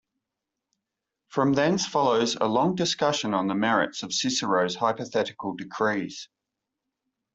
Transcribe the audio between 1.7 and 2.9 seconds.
follows a long